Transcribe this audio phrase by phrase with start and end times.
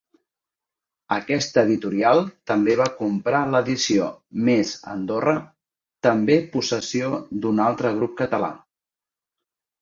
[1.15, 4.07] Aquesta editorial també va comprar l'edició
[4.47, 5.35] Més Andorra,
[6.09, 7.13] també possessió
[7.45, 8.51] d'un altre grup català.